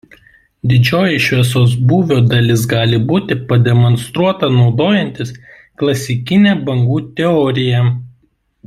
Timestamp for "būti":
3.11-3.37